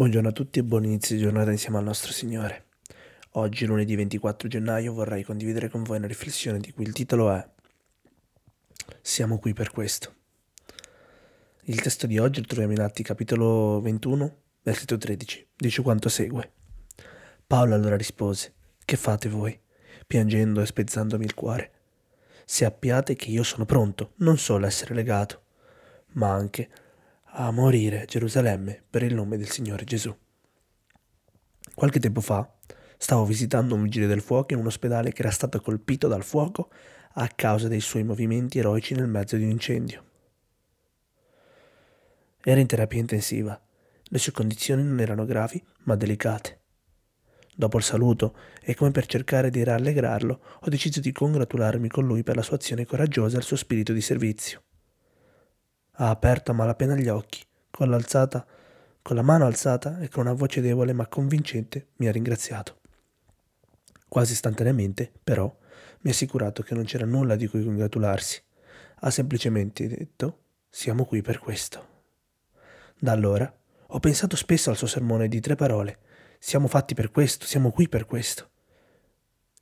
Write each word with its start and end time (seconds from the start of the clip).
Buongiorno 0.00 0.30
a 0.30 0.32
tutti 0.32 0.58
e 0.58 0.64
buon 0.64 0.84
inizio 0.84 1.14
di 1.14 1.20
giornata 1.20 1.50
insieme 1.50 1.76
al 1.76 1.84
nostro 1.84 2.10
Signore. 2.10 2.68
Oggi, 3.32 3.66
lunedì 3.66 3.96
24 3.96 4.48
gennaio, 4.48 4.94
vorrei 4.94 5.22
condividere 5.22 5.68
con 5.68 5.82
voi 5.82 5.98
una 5.98 6.06
riflessione 6.06 6.58
di 6.58 6.72
cui 6.72 6.84
il 6.84 6.94
titolo 6.94 7.30
è 7.30 7.46
Siamo 9.02 9.38
qui 9.38 9.52
per 9.52 9.70
questo. 9.70 10.14
Il 11.64 11.82
testo 11.82 12.06
di 12.06 12.16
oggi 12.16 12.40
lo 12.40 12.46
troviamo 12.46 12.72
in 12.72 12.80
Atti 12.80 13.02
capitolo 13.02 13.78
21, 13.82 14.36
versetto 14.62 14.96
13. 14.96 15.48
Dice 15.54 15.82
quanto 15.82 16.08
segue. 16.08 16.50
Paolo 17.46 17.74
allora 17.74 17.98
rispose, 17.98 18.54
Che 18.82 18.96
fate 18.96 19.28
voi? 19.28 19.60
Piangendo 20.06 20.62
e 20.62 20.66
spezzandomi 20.66 21.26
il 21.26 21.34
cuore. 21.34 21.72
Sappiate 22.46 23.16
che 23.16 23.28
io 23.28 23.42
sono 23.42 23.66
pronto, 23.66 24.12
non 24.20 24.38
solo 24.38 24.64
a 24.64 24.68
essere 24.68 24.94
legato, 24.94 25.42
ma 26.12 26.32
anche 26.32 26.70
a 27.42 27.50
morire 27.52 28.04
Gerusalemme 28.06 28.82
per 28.90 29.02
il 29.02 29.14
nome 29.14 29.38
del 29.38 29.48
Signore 29.48 29.84
Gesù. 29.84 30.14
Qualche 31.74 31.98
tempo 31.98 32.20
fa 32.20 32.46
stavo 32.98 33.24
visitando 33.24 33.74
un 33.74 33.82
vigile 33.82 34.06
del 34.06 34.20
fuoco 34.20 34.52
in 34.52 34.58
un 34.58 34.66
ospedale 34.66 35.10
che 35.12 35.22
era 35.22 35.30
stato 35.30 35.58
colpito 35.62 36.06
dal 36.06 36.22
fuoco 36.22 36.68
a 37.14 37.26
causa 37.28 37.66
dei 37.66 37.80
suoi 37.80 38.04
movimenti 38.04 38.58
eroici 38.58 38.94
nel 38.94 39.08
mezzo 39.08 39.36
di 39.36 39.44
un 39.44 39.50
incendio. 39.52 40.04
Era 42.42 42.60
in 42.60 42.66
terapia 42.66 43.00
intensiva. 43.00 43.58
Le 44.02 44.18
sue 44.18 44.32
condizioni 44.32 44.82
non 44.82 45.00
erano 45.00 45.24
gravi, 45.24 45.64
ma 45.84 45.96
delicate. 45.96 46.58
Dopo 47.56 47.78
il 47.78 47.84
saluto 47.84 48.36
e 48.60 48.74
come 48.74 48.90
per 48.90 49.06
cercare 49.06 49.48
di 49.48 49.64
rallegrarlo, 49.64 50.40
ho 50.60 50.68
deciso 50.68 51.00
di 51.00 51.10
congratularmi 51.10 51.88
con 51.88 52.04
lui 52.04 52.22
per 52.22 52.36
la 52.36 52.42
sua 52.42 52.56
azione 52.56 52.84
coraggiosa 52.84 53.36
e 53.36 53.38
il 53.38 53.46
suo 53.46 53.56
spirito 53.56 53.94
di 53.94 54.02
servizio. 54.02 54.62
Ha 56.00 56.08
aperto 56.08 56.50
a 56.50 56.54
malapena 56.54 56.94
gli 56.94 57.08
occhi, 57.08 57.44
con 57.70 57.90
l'alzata, 57.90 58.46
con 59.02 59.16
la 59.16 59.22
mano 59.22 59.44
alzata 59.44 59.98
e 59.98 60.08
con 60.08 60.22
una 60.24 60.32
voce 60.32 60.62
debole 60.62 60.94
ma 60.94 61.06
convincente 61.06 61.88
mi 61.96 62.08
ha 62.08 62.10
ringraziato. 62.10 62.78
Quasi 64.08 64.32
istantaneamente, 64.32 65.12
però, 65.22 65.54
mi 66.00 66.08
ha 66.10 66.14
assicurato 66.14 66.62
che 66.62 66.74
non 66.74 66.84
c'era 66.84 67.04
nulla 67.04 67.36
di 67.36 67.46
cui 67.48 67.62
congratularsi. 67.62 68.42
Ha 69.00 69.10
semplicemente 69.10 69.88
detto 69.88 70.38
siamo 70.70 71.04
qui 71.04 71.20
per 71.20 71.38
questo. 71.38 71.88
Da 72.98 73.12
allora 73.12 73.54
ho 73.88 74.00
pensato 74.00 74.36
spesso 74.36 74.70
al 74.70 74.78
suo 74.78 74.86
sermone 74.86 75.28
di 75.28 75.40
tre 75.40 75.54
parole. 75.54 75.98
Siamo 76.38 76.66
fatti 76.66 76.94
per 76.94 77.10
questo, 77.10 77.44
siamo 77.44 77.72
qui 77.72 77.90
per 77.90 78.06
questo. 78.06 78.48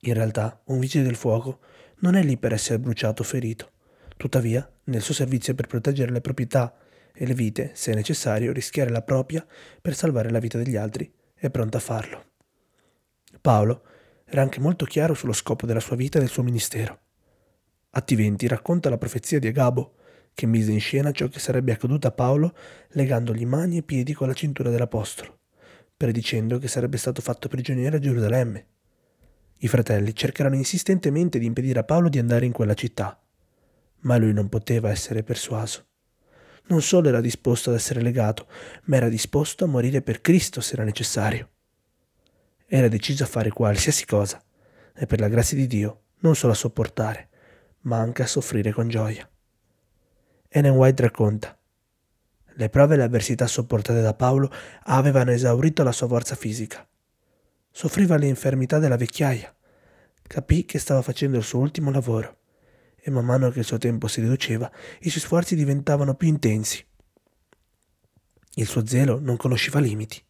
In 0.00 0.12
realtà, 0.12 0.60
un 0.64 0.80
vigile 0.80 1.04
del 1.04 1.16
fuoco 1.16 1.60
non 2.00 2.14
è 2.14 2.22
lì 2.22 2.36
per 2.36 2.52
essere 2.52 2.78
bruciato 2.78 3.22
o 3.22 3.24
ferito. 3.24 3.70
Tuttavia, 4.16 4.68
nel 4.84 5.02
suo 5.02 5.14
servizio 5.14 5.54
per 5.54 5.66
proteggere 5.66 6.10
le 6.10 6.20
proprietà 6.20 6.74
e 7.12 7.26
le 7.26 7.34
vite, 7.34 7.70
se 7.74 7.94
necessario, 7.94 8.52
rischiare 8.52 8.90
la 8.90 9.02
propria 9.02 9.46
per 9.80 9.94
salvare 9.94 10.30
la 10.30 10.38
vita 10.38 10.58
degli 10.58 10.76
altri, 10.76 11.12
è 11.34 11.50
pronto 11.50 11.76
a 11.76 11.80
farlo. 11.80 12.24
Paolo 13.40 13.82
era 14.24 14.42
anche 14.42 14.60
molto 14.60 14.84
chiaro 14.86 15.14
sullo 15.14 15.32
scopo 15.32 15.66
della 15.66 15.80
sua 15.80 15.96
vita 15.96 16.18
e 16.18 16.20
del 16.20 16.30
suo 16.30 16.42
ministero. 16.42 17.00
Atti 17.90 18.14
20 18.14 18.46
racconta 18.48 18.90
la 18.90 18.98
profezia 18.98 19.38
di 19.38 19.46
Agabo, 19.46 19.94
che 20.34 20.46
mise 20.46 20.72
in 20.72 20.80
scena 20.80 21.12
ciò 21.12 21.28
che 21.28 21.38
sarebbe 21.38 21.72
accaduto 21.72 22.06
a 22.06 22.12
Paolo 22.12 22.54
legandogli 22.90 23.46
mani 23.46 23.78
e 23.78 23.82
piedi 23.82 24.12
con 24.12 24.28
la 24.28 24.34
cintura 24.34 24.68
dell'Apostolo, 24.68 25.38
predicendo 25.96 26.58
che 26.58 26.68
sarebbe 26.68 26.98
stato 26.98 27.22
fatto 27.22 27.48
prigioniero 27.48 27.96
a 27.96 28.00
Gerusalemme. 28.00 28.66
I 29.58 29.68
fratelli 29.68 30.14
cercheranno 30.14 30.56
insistentemente 30.56 31.38
di 31.38 31.46
impedire 31.46 31.78
a 31.78 31.84
Paolo 31.84 32.10
di 32.10 32.18
andare 32.18 32.44
in 32.44 32.52
quella 32.52 32.74
città, 32.74 33.18
ma 34.06 34.16
lui 34.16 34.32
non 34.32 34.48
poteva 34.48 34.90
essere 34.90 35.22
persuaso. 35.22 35.84
Non 36.68 36.80
solo 36.80 37.08
era 37.08 37.20
disposto 37.20 37.70
ad 37.70 37.76
essere 37.76 38.00
legato, 38.00 38.46
ma 38.84 38.96
era 38.96 39.08
disposto 39.08 39.64
a 39.64 39.68
morire 39.68 40.00
per 40.00 40.20
Cristo 40.20 40.60
se 40.60 40.74
era 40.74 40.84
necessario. 40.84 41.50
Era 42.66 42.88
deciso 42.88 43.24
a 43.24 43.28
fare 43.28 43.50
qualsiasi 43.50 44.06
cosa, 44.06 44.42
e 44.94 45.06
per 45.06 45.20
la 45.20 45.28
grazia 45.28 45.56
di 45.56 45.66
Dio 45.66 46.02
non 46.20 46.34
solo 46.34 46.52
a 46.52 46.56
sopportare, 46.56 47.28
ma 47.82 47.98
anche 47.98 48.22
a 48.22 48.26
soffrire 48.26 48.72
con 48.72 48.88
gioia. 48.88 49.28
Ellen 50.48 50.74
White 50.74 51.02
racconta, 51.02 51.56
le 52.58 52.68
prove 52.70 52.94
e 52.94 52.96
le 52.96 53.04
avversità 53.04 53.46
sopportate 53.46 54.00
da 54.00 54.14
Paolo 54.14 54.50
avevano 54.84 55.32
esaurito 55.32 55.82
la 55.82 55.92
sua 55.92 56.08
forza 56.08 56.34
fisica. 56.34 56.86
Soffriva 57.70 58.16
l'infermità 58.16 58.78
della 58.78 58.96
vecchiaia. 58.96 59.54
Capì 60.22 60.64
che 60.64 60.78
stava 60.78 61.02
facendo 61.02 61.36
il 61.36 61.44
suo 61.44 61.60
ultimo 61.60 61.90
lavoro 61.90 62.38
e 63.06 63.10
man 63.12 63.24
mano 63.24 63.50
che 63.50 63.60
il 63.60 63.64
suo 63.64 63.78
tempo 63.78 64.08
si 64.08 64.20
riduceva, 64.20 64.68
i 65.02 65.10
suoi 65.10 65.22
sforzi 65.22 65.54
diventavano 65.54 66.16
più 66.16 66.26
intensi. 66.26 66.84
Il 68.54 68.66
suo 68.66 68.84
zelo 68.84 69.20
non 69.20 69.36
conosceva 69.36 69.78
limiti. 69.78 70.20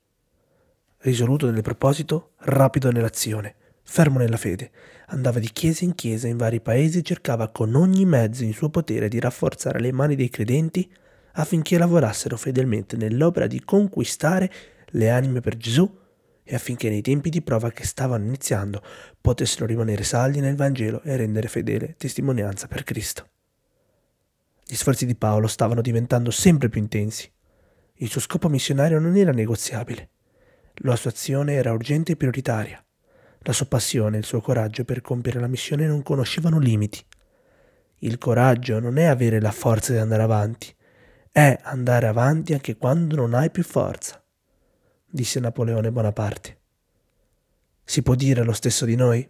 Risoluto 0.99 1.51
nel 1.51 1.63
proposito, 1.63 2.33
rapido 2.41 2.93
nell'azione, 2.93 3.55
fermo 3.83 4.19
nella 4.19 4.37
fede, 4.37 4.71
andava 5.07 5.39
di 5.39 5.51
chiesa 5.53 5.85
in 5.85 5.95
chiesa 5.95 6.29
in 6.29 6.37
vari 6.37 6.61
paesi 6.61 6.99
e 6.99 7.03
cercava 7.03 7.49
con 7.49 7.75
ogni 7.75 8.05
mezzo 8.05 8.45
in 8.45 8.53
suo 8.53 8.69
potere 8.69 9.09
di 9.09 9.21
rafforzare 9.21 9.81
le 9.81 9.93
mani 9.93 10.15
dei 10.15 10.29
credenti 10.29 10.87
affinché 11.33 11.79
lavorassero 11.79 12.37
fedelmente 12.37 12.99
nell'opera 12.99 13.47
di 13.47 13.65
conquistare 13.65 14.53
le 14.89 15.09
anime 15.09 15.41
per 15.41 15.57
Gesù 15.57 15.91
e 16.49 16.55
affinché 16.55 16.89
nei 16.89 17.03
tempi 17.03 17.29
di 17.29 17.43
prova 17.43 17.73
che 17.73 17.85
stavano 17.85 18.25
iniziando 18.25 18.81
potessero 19.21 19.67
rimanere 19.67 20.05
saldi 20.05 20.39
nel 20.39 20.55
Vangelo 20.55 21.03
e 21.03 21.17
rendere 21.17 21.49
fedele 21.49 21.97
testimonianza 21.99 22.69
per 22.69 22.85
Cristo. 22.85 23.29
Gli 24.65 24.77
sforzi 24.77 25.07
di 25.07 25.17
Paolo 25.17 25.49
stavano 25.49 25.81
diventando 25.81 26.31
sempre 26.31 26.69
più 26.69 26.81
intensi. 26.81 27.31
Il 27.95 28.09
suo 28.09 28.21
scopo 28.21 28.49
missionario 28.49 29.01
non 29.01 29.17
era 29.17 29.33
negoziabile. 29.33 30.11
La 30.81 30.95
sua 30.95 31.11
azione 31.11 31.55
era 31.55 31.73
urgente 31.73 32.13
e 32.13 32.17
prioritaria. 32.17 32.83
La 33.41 33.53
sua 33.53 33.67
passione 33.67 34.17
e 34.17 34.21
il 34.21 34.25
suo 34.25 34.41
coraggio 34.41 34.85
per 34.85 35.01
compiere 35.01 35.41
la 35.41 35.49
missione 35.49 35.87
non 35.87 36.03
conoscevano 36.03 36.61
limiti. 36.61 37.05
Il 38.01 38.19
coraggio 38.19 38.79
non 38.79 38.99
è 38.99 39.05
avere 39.05 39.41
la 39.41 39.53
forza 39.53 39.93
di 39.93 39.99
andare 39.99 40.23
avanti, 40.23 40.73
è 41.33 41.59
andare 41.63 42.07
avanti 42.07 42.53
anche 42.53 42.77
quando 42.77 43.17
non 43.17 43.35
hai 43.35 43.51
più 43.51 43.65
forza 43.65 44.21
disse 45.17 45.41
Napoleone 45.41 45.91
Bonaparte. 45.91 46.61
Si 47.83 48.03
può 48.03 48.15
dire 48.15 48.45
lo 48.45 48.53
stesso 48.53 48.85
di 48.85 48.95
noi? 48.95 49.29